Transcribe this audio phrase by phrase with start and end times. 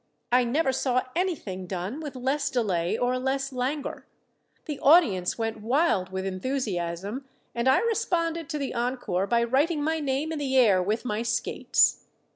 [0.31, 4.07] I never saw anything done with less delay or less languor.
[4.65, 9.99] The audience went wild with enthusiasm, and I responded to the encore by writing my
[9.99, 12.05] name in the air with my skates.